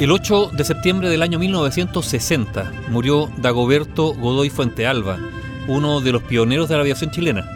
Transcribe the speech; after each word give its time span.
El 0.00 0.12
8 0.12 0.52
de 0.54 0.64
septiembre 0.64 1.10
del 1.10 1.20
año 1.20 1.38
1960 1.38 2.72
murió 2.88 3.28
Dagoberto 3.36 4.14
Godoy 4.14 4.48
Fuentealba, 4.48 5.18
uno 5.68 6.00
de 6.00 6.10
los 6.10 6.22
pioneros 6.22 6.70
de 6.70 6.76
la 6.76 6.80
aviación 6.80 7.10
chilena. 7.10 7.46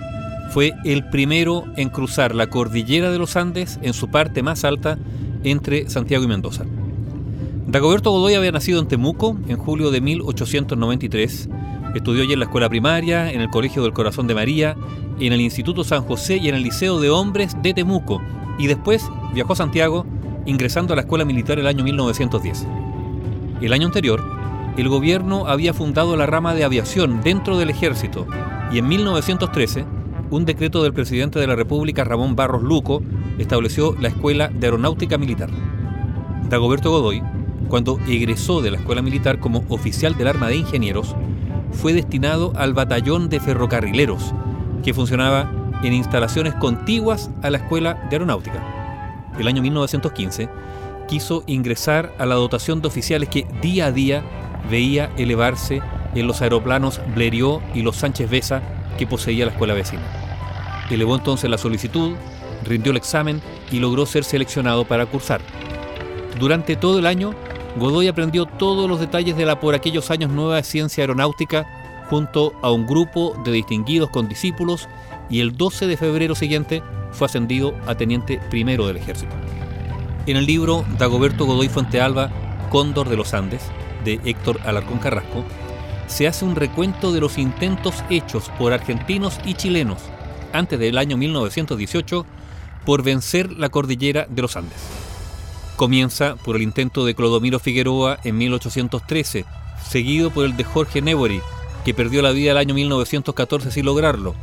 Fue 0.50 0.74
el 0.84 1.08
primero 1.08 1.64
en 1.78 1.88
cruzar 1.88 2.34
la 2.34 2.48
cordillera 2.48 3.10
de 3.10 3.16
los 3.16 3.36
Andes 3.36 3.78
en 3.80 3.94
su 3.94 4.10
parte 4.10 4.42
más 4.42 4.62
alta 4.64 4.98
entre 5.42 5.88
Santiago 5.88 6.22
y 6.22 6.28
Mendoza. 6.28 6.66
Dagoberto 7.66 8.10
Godoy 8.10 8.34
había 8.34 8.52
nacido 8.52 8.78
en 8.78 8.88
Temuco 8.88 9.38
en 9.48 9.56
julio 9.56 9.90
de 9.90 10.02
1893. 10.02 11.48
Estudió 11.94 12.24
allí 12.24 12.34
en 12.34 12.40
la 12.40 12.44
escuela 12.44 12.68
primaria, 12.68 13.32
en 13.32 13.40
el 13.40 13.48
Colegio 13.48 13.84
del 13.84 13.94
Corazón 13.94 14.26
de 14.26 14.34
María, 14.34 14.76
en 15.18 15.32
el 15.32 15.40
Instituto 15.40 15.82
San 15.82 16.02
José 16.02 16.36
y 16.36 16.50
en 16.50 16.56
el 16.56 16.62
Liceo 16.62 17.00
de 17.00 17.08
Hombres 17.08 17.56
de 17.62 17.72
Temuco. 17.72 18.20
Y 18.58 18.66
después 18.66 19.08
viajó 19.32 19.54
a 19.54 19.56
Santiago 19.56 20.04
ingresando 20.46 20.92
a 20.92 20.96
la 20.96 21.02
escuela 21.02 21.24
militar 21.24 21.58
el 21.58 21.66
año 21.66 21.84
1910. 21.84 22.66
El 23.60 23.72
año 23.72 23.86
anterior, 23.86 24.22
el 24.76 24.88
gobierno 24.88 25.46
había 25.46 25.72
fundado 25.72 26.16
la 26.16 26.26
rama 26.26 26.54
de 26.54 26.64
aviación 26.64 27.22
dentro 27.22 27.56
del 27.58 27.70
ejército 27.70 28.26
y 28.72 28.78
en 28.78 28.88
1913, 28.88 29.84
un 30.30 30.44
decreto 30.44 30.82
del 30.82 30.92
presidente 30.92 31.38
de 31.38 31.46
la 31.46 31.54
República, 31.54 32.04
Ramón 32.04 32.34
Barros 32.34 32.62
Luco, 32.62 33.02
estableció 33.38 33.94
la 34.00 34.08
Escuela 34.08 34.48
de 34.48 34.66
Aeronáutica 34.66 35.16
Militar. 35.16 35.50
Dagoberto 36.48 36.90
Godoy, 36.90 37.22
cuando 37.68 37.98
egresó 38.08 38.60
de 38.60 38.72
la 38.72 38.78
escuela 38.78 39.02
militar 39.02 39.38
como 39.38 39.64
oficial 39.68 40.16
del 40.16 40.28
arma 40.28 40.48
de 40.48 40.56
ingenieros, 40.56 41.14
fue 41.72 41.92
destinado 41.92 42.52
al 42.56 42.74
batallón 42.74 43.28
de 43.28 43.40
ferrocarrileros, 43.40 44.34
que 44.82 44.94
funcionaba 44.94 45.50
en 45.82 45.92
instalaciones 45.92 46.54
contiguas 46.54 47.30
a 47.42 47.50
la 47.50 47.58
escuela 47.58 47.94
de 48.10 48.16
aeronáutica 48.16 48.73
el 49.38 49.48
año 49.48 49.62
1915, 49.62 50.48
quiso 51.08 51.44
ingresar 51.46 52.12
a 52.18 52.26
la 52.26 52.34
dotación 52.34 52.80
de 52.80 52.88
oficiales 52.88 53.28
que 53.28 53.46
día 53.60 53.86
a 53.86 53.92
día 53.92 54.22
veía 54.70 55.10
elevarse 55.16 55.82
en 56.14 56.26
los 56.26 56.40
aeroplanos 56.42 57.00
Blériot 57.14 57.62
y 57.74 57.82
los 57.82 57.96
Sánchez 57.96 58.30
Besa 58.30 58.62
que 58.96 59.06
poseía 59.06 59.46
la 59.46 59.52
escuela 59.52 59.74
vecina. 59.74 60.02
Elevó 60.90 61.14
entonces 61.14 61.50
la 61.50 61.58
solicitud, 61.58 62.14
rindió 62.64 62.90
el 62.92 62.96
examen 62.96 63.40
y 63.70 63.78
logró 63.78 64.06
ser 64.06 64.24
seleccionado 64.24 64.84
para 64.84 65.06
cursar. 65.06 65.40
Durante 66.38 66.76
todo 66.76 66.98
el 66.98 67.06
año, 67.06 67.34
Godoy 67.76 68.08
aprendió 68.08 68.46
todos 68.46 68.88
los 68.88 69.00
detalles 69.00 69.36
de 69.36 69.46
la 69.46 69.58
por 69.60 69.74
aquellos 69.74 70.10
años 70.10 70.30
nueva 70.30 70.62
ciencia 70.62 71.02
aeronáutica 71.02 71.66
junto 72.08 72.52
a 72.62 72.70
un 72.70 72.86
grupo 72.86 73.34
de 73.44 73.52
distinguidos 73.52 74.10
condiscípulos 74.10 74.88
y 75.30 75.40
el 75.40 75.56
12 75.56 75.86
de 75.86 75.96
febrero 75.96 76.34
siguiente 76.34 76.82
fue 77.14 77.26
ascendido 77.26 77.74
a 77.86 77.94
teniente 77.94 78.40
primero 78.50 78.86
del 78.86 78.96
ejército. 78.96 79.34
En 80.26 80.36
el 80.36 80.46
libro 80.46 80.84
Dagoberto 80.98 81.44
Godoy 81.44 81.68
Fuentealba, 81.68 82.30
Cóndor 82.70 83.08
de 83.08 83.16
los 83.16 83.34
Andes, 83.34 83.62
de 84.04 84.20
Héctor 84.24 84.60
Alarcón 84.64 84.98
Carrasco, 84.98 85.44
se 86.06 86.26
hace 86.26 86.44
un 86.44 86.56
recuento 86.56 87.12
de 87.12 87.20
los 87.20 87.38
intentos 87.38 87.94
hechos 88.10 88.50
por 88.58 88.72
argentinos 88.72 89.38
y 89.44 89.54
chilenos 89.54 89.98
antes 90.52 90.78
del 90.78 90.98
año 90.98 91.16
1918 91.16 92.26
por 92.84 93.02
vencer 93.02 93.52
la 93.52 93.68
cordillera 93.68 94.26
de 94.28 94.42
los 94.42 94.56
Andes. 94.56 94.78
Comienza 95.76 96.36
por 96.36 96.56
el 96.56 96.62
intento 96.62 97.04
de 97.04 97.14
Clodomiro 97.14 97.58
Figueroa 97.58 98.18
en 98.22 98.38
1813, 98.38 99.44
seguido 99.84 100.30
por 100.30 100.44
el 100.44 100.56
de 100.56 100.64
Jorge 100.64 101.02
Newbery, 101.02 101.40
que 101.84 101.94
perdió 101.94 102.22
la 102.22 102.30
vida 102.30 102.52
el 102.52 102.58
año 102.58 102.74
1914 102.74 103.70
sin 103.72 103.84
lograrlo. 103.84 104.34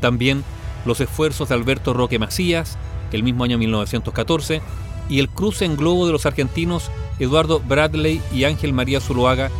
También 0.00 0.44
los 0.84 1.00
esfuerzos 1.00 1.48
de 1.48 1.54
Alberto 1.54 1.94
Roque 1.94 2.18
Macías, 2.18 2.78
el 3.12 3.22
mismo 3.22 3.44
año 3.44 3.58
1914, 3.58 4.62
y 5.08 5.18
el 5.18 5.28
cruce 5.28 5.64
en 5.64 5.76
globo 5.76 6.06
de 6.06 6.12
los 6.12 6.26
argentinos 6.26 6.90
Eduardo 7.18 7.60
Bradley 7.60 8.20
y 8.32 8.44
Ángel 8.44 8.72
María 8.72 9.00
Zuloaga 9.00 9.50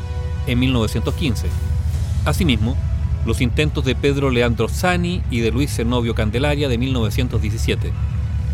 en 0.47 0.59
1915. 0.59 1.47
Asimismo, 2.25 2.77
los 3.27 3.41
intentos 3.41 3.85
de 3.85 3.95
Pedro 3.95 4.31
Leandro 4.31 4.69
Zani 4.69 5.23
y 5.31 5.41
de 5.41 5.51
Luis 5.51 5.75
Zenobio 5.75 6.15
Candelaria 6.15 6.69
de 6.69 6.79
1917. 6.79 7.93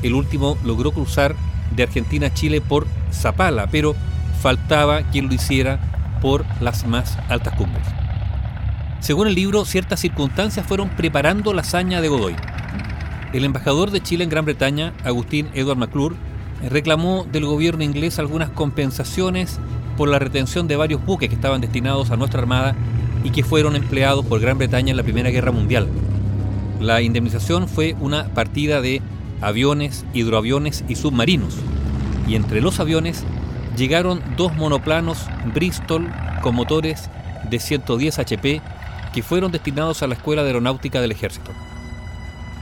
El 0.03 0.15
último 0.15 0.59
logró 0.65 0.93
cruzar 0.93 1.34
de 1.75 1.83
Argentina 1.83 2.28
a 2.28 2.34
Chile 2.34 2.60
por 2.60 2.87
Zapala, 3.12 3.66
pero 3.69 3.94
faltaba 4.41 5.03
quien 5.10 5.28
lo 5.28 5.34
hiciera 5.34 6.19
por 6.21 6.44
las 6.60 6.87
más 6.87 7.19
altas 7.28 7.55
cumbres. 7.56 7.87
Según 9.00 9.28
el 9.28 9.34
libro, 9.34 9.65
ciertas 9.65 10.00
circunstancias 10.00 10.66
fueron 10.66 10.89
preparando 10.91 11.53
la 11.53 11.60
hazaña 11.60 12.00
de 12.00 12.09
Godoy. 12.09 12.37
El 13.34 13.45
embajador 13.45 13.91
de 13.91 14.00
Chile 14.00 14.22
en 14.22 14.31
Gran 14.31 14.45
Bretaña, 14.45 14.93
Agustín 15.03 15.49
Edward 15.55 15.77
McClure, 15.77 16.15
reclamó 16.71 17.27
del 17.33 17.47
gobierno 17.47 17.83
inglés 17.83 18.21
algunas 18.21 18.49
compensaciones 18.50 19.59
por 19.97 20.09
la 20.09 20.21
retención 20.21 20.69
de 20.69 20.77
varios 20.77 21.05
buques 21.05 21.28
que 21.28 21.34
estaban 21.34 21.61
destinados 21.61 22.12
a 22.12 22.17
nuestra 22.17 22.41
armada 22.41 22.77
y 23.25 23.31
que 23.31 23.43
fueron 23.43 23.75
empleados 23.75 24.25
por 24.25 24.39
Gran 24.39 24.56
Bretaña 24.56 24.93
en 24.93 24.97
la 24.97 25.03
Primera 25.03 25.31
Guerra 25.31 25.50
Mundial. 25.50 25.89
La 26.78 27.03
indemnización 27.03 27.67
fue 27.67 27.97
una 27.99 28.28
partida 28.28 28.81
de 28.81 29.03
aviones, 29.41 30.05
hidroaviones 30.15 30.84
y 30.87 30.95
submarinos. 30.95 31.56
Y 32.28 32.37
entre 32.37 32.61
los 32.61 32.78
aviones 32.78 33.25
llegaron 33.77 34.22
dos 34.37 34.55
monoplanos 34.55 35.19
Bristol 35.53 36.09
con 36.41 36.55
motores 36.55 37.11
de 37.51 37.59
110 37.59 38.16
HP 38.16 38.62
que 39.12 39.22
fueron 39.25 39.51
destinados 39.51 40.05
a 40.05 40.06
la 40.06 40.15
Escuela 40.15 40.43
de 40.43 40.51
Aeronáutica 40.51 41.01
del 41.01 41.11
Ejército. 41.11 41.51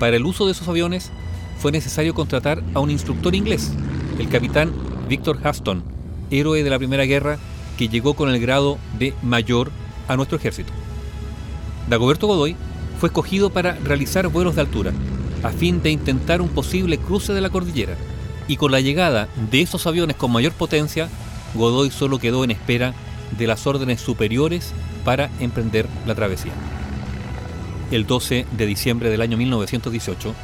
Para 0.03 0.17
el 0.17 0.27
uso 0.27 0.47
de 0.47 0.51
esos 0.51 0.67
aviones 0.67 1.13
fue 1.61 1.71
necesario 1.71 2.13
contratar 2.13 2.61
a 2.75 2.81
un 2.81 2.91
instructor 2.91 3.37
inglés, 3.37 3.71
el 4.19 4.29
capitán 4.29 4.73
Victor 5.09 5.39
Haston, 5.45 5.85
héroe 6.29 6.65
de 6.65 6.71
la 6.71 6.79
Primera 6.81 7.05
Guerra 7.05 7.39
que 7.79 7.89
llegó 7.89 8.15
con 8.15 8.29
el 8.29 8.41
grado 8.41 8.79
de 8.99 9.15
mayor 9.23 9.71
a 10.09 10.17
nuestro 10.17 10.37
ejército. 10.37 10.73
Dagoberto 11.89 12.27
Godoy 12.27 12.57
fue 12.99 13.11
escogido 13.11 13.51
para 13.51 13.75
realizar 13.75 14.27
vuelos 14.27 14.57
de 14.57 14.63
altura, 14.63 14.93
a 15.45 15.51
fin 15.51 15.81
de 15.83 15.93
intentar 15.93 16.43
un 16.43 16.49
posible 16.49 16.99
cruce 16.99 17.33
de 17.33 17.41
la 17.41 17.51
cordillera, 17.51 17.97
y 18.49 18.57
con 18.57 18.73
la 18.73 18.81
llegada 18.81 19.29
de 19.53 19.61
esos 19.61 19.87
aviones 19.87 20.17
con 20.17 20.33
mayor 20.33 20.53
potencia, 20.53 21.09
Godoy 21.55 21.93
solo 21.93 22.19
quedó 22.19 22.43
en 22.43 22.51
espera 22.51 22.93
de 23.39 23.47
las 23.47 23.69
órdenes 23.69 24.01
superiores 24.01 24.73
para 25.05 25.31
emprender 25.39 25.87
la 26.09 26.17
travesía 26.17 26.55
el 27.93 28.07
12 28.07 28.47
de 28.57 28.67
diciembre 28.67 29.11
del 29.11 29.21
año 29.21 29.37
1918, 29.37 30.35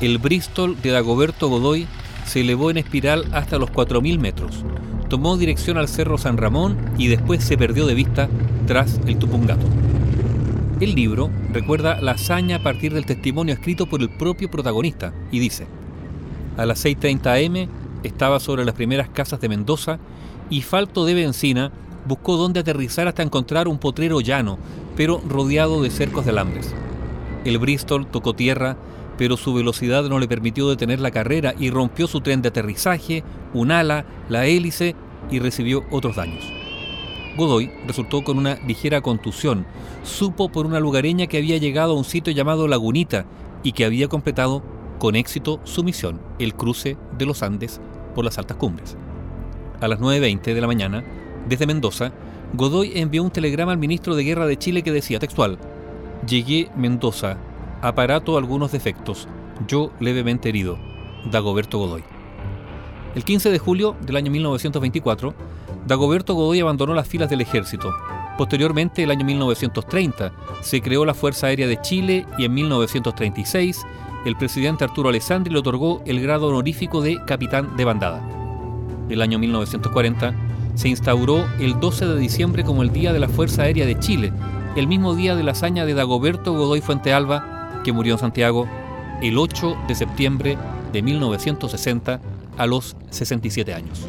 el 0.00 0.18
Bristol 0.18 0.80
de 0.80 0.90
Dagoberto 0.90 1.48
Godoy 1.48 1.86
se 2.26 2.40
elevó 2.40 2.70
en 2.70 2.76
espiral 2.76 3.26
hasta 3.32 3.58
los 3.58 3.70
4.000 3.70 4.18
metros, 4.18 4.64
tomó 5.08 5.36
dirección 5.36 5.78
al 5.78 5.88
Cerro 5.88 6.18
San 6.18 6.36
Ramón 6.36 6.76
y 6.98 7.08
después 7.08 7.42
se 7.42 7.58
perdió 7.58 7.86
de 7.86 7.94
vista 7.94 8.28
tras 8.66 9.00
el 9.06 9.18
Tupungato. 9.18 9.66
El 10.80 10.94
libro 10.94 11.30
recuerda 11.52 12.00
la 12.00 12.12
hazaña 12.12 12.56
a 12.56 12.62
partir 12.62 12.92
del 12.92 13.06
testimonio 13.06 13.54
escrito 13.54 13.86
por 13.86 14.00
el 14.00 14.10
propio 14.10 14.50
protagonista 14.50 15.12
y 15.30 15.38
dice, 15.38 15.66
a 16.56 16.66
las 16.66 16.84
6.30 16.84 17.46
am 17.46 17.68
estaba 18.02 18.40
sobre 18.40 18.64
las 18.64 18.74
primeras 18.74 19.08
casas 19.08 19.40
de 19.40 19.48
Mendoza 19.48 19.98
y 20.50 20.62
falto 20.62 21.04
de 21.04 21.14
benzina 21.14 21.70
buscó 22.06 22.36
dónde 22.36 22.60
aterrizar 22.60 23.08
hasta 23.08 23.22
encontrar 23.22 23.68
un 23.68 23.78
potrero 23.78 24.20
llano, 24.20 24.58
pero 24.96 25.20
rodeado 25.26 25.82
de 25.82 25.90
cercos 25.90 26.24
de 26.24 26.30
alambres. 26.30 26.74
El 27.44 27.58
Bristol 27.58 28.06
tocó 28.06 28.34
tierra, 28.34 28.76
pero 29.18 29.36
su 29.36 29.54
velocidad 29.54 30.04
no 30.08 30.18
le 30.18 30.28
permitió 30.28 30.68
detener 30.68 31.00
la 31.00 31.10
carrera 31.10 31.54
y 31.58 31.70
rompió 31.70 32.06
su 32.06 32.20
tren 32.20 32.42
de 32.42 32.48
aterrizaje, 32.48 33.24
un 33.52 33.70
ala, 33.70 34.04
la 34.28 34.46
hélice 34.46 34.94
y 35.30 35.38
recibió 35.38 35.84
otros 35.90 36.16
daños. 36.16 36.44
Godoy 37.36 37.70
resultó 37.86 38.22
con 38.22 38.38
una 38.38 38.56
ligera 38.66 39.00
contusión. 39.00 39.66
Supo 40.02 40.50
por 40.50 40.66
una 40.66 40.80
lugareña 40.80 41.26
que 41.26 41.38
había 41.38 41.56
llegado 41.56 41.92
a 41.92 41.96
un 41.96 42.04
sitio 42.04 42.32
llamado 42.32 42.68
Lagunita 42.68 43.24
y 43.62 43.72
que 43.72 43.84
había 43.84 44.08
completado 44.08 44.62
con 44.98 45.16
éxito 45.16 45.60
su 45.64 45.82
misión, 45.82 46.20
el 46.38 46.54
cruce 46.54 46.96
de 47.16 47.26
los 47.26 47.42
Andes 47.42 47.80
por 48.14 48.24
las 48.24 48.38
altas 48.38 48.56
cumbres. 48.56 48.96
A 49.80 49.88
las 49.88 49.98
9.20 49.98 50.54
de 50.54 50.60
la 50.60 50.66
mañana, 50.66 51.04
desde 51.48 51.66
Mendoza, 51.66 52.12
Godoy 52.54 52.92
envió 52.94 53.22
un 53.22 53.30
telegrama 53.30 53.72
al 53.72 53.78
ministro 53.78 54.14
de 54.14 54.24
Guerra 54.24 54.46
de 54.46 54.58
Chile 54.58 54.82
que 54.82 54.92
decía 54.92 55.18
textual, 55.18 55.58
Llegué 56.26 56.70
Mendoza, 56.76 57.38
aparato 57.80 58.36
algunos 58.36 58.72
defectos, 58.72 59.26
yo 59.66 59.90
levemente 60.00 60.48
herido, 60.48 60.78
Dagoberto 61.30 61.78
Godoy. 61.78 62.04
El 63.14 63.24
15 63.24 63.50
de 63.50 63.58
julio 63.58 63.96
del 64.02 64.16
año 64.16 64.30
1924, 64.30 65.34
Dagoberto 65.86 66.34
Godoy 66.34 66.60
abandonó 66.60 66.94
las 66.94 67.08
filas 67.08 67.28
del 67.28 67.40
ejército. 67.40 67.90
Posteriormente, 68.38 69.02
el 69.02 69.10
año 69.10 69.24
1930, 69.24 70.32
se 70.60 70.80
creó 70.80 71.04
la 71.04 71.14
Fuerza 71.14 71.48
Aérea 71.48 71.66
de 71.66 71.80
Chile 71.80 72.26
y 72.38 72.44
en 72.44 72.54
1936, 72.54 73.84
el 74.24 74.36
presidente 74.36 74.84
Arturo 74.84 75.08
Alessandri 75.08 75.52
le 75.52 75.58
otorgó 75.58 76.02
el 76.06 76.20
grado 76.20 76.48
honorífico 76.48 77.00
de 77.00 77.18
capitán 77.26 77.76
de 77.76 77.84
bandada. 77.84 78.22
El 79.08 79.20
año 79.20 79.38
1940 79.38 80.51
se 80.74 80.88
instauró 80.88 81.46
el 81.58 81.78
12 81.80 82.06
de 82.06 82.18
diciembre 82.18 82.64
como 82.64 82.82
el 82.82 82.92
Día 82.92 83.12
de 83.12 83.18
la 83.18 83.28
Fuerza 83.28 83.62
Aérea 83.62 83.86
de 83.86 83.98
Chile, 83.98 84.32
el 84.76 84.86
mismo 84.86 85.14
día 85.14 85.36
de 85.36 85.42
la 85.42 85.52
hazaña 85.52 85.84
de 85.84 85.94
Dagoberto 85.94 86.52
Godoy 86.52 86.80
Fuentealba, 86.80 87.80
que 87.84 87.92
murió 87.92 88.14
en 88.14 88.20
Santiago 88.20 88.66
el 89.20 89.38
8 89.38 89.76
de 89.86 89.94
septiembre 89.94 90.58
de 90.92 91.02
1960 91.02 92.20
a 92.56 92.66
los 92.66 92.96
67 93.10 93.74
años. 93.74 94.06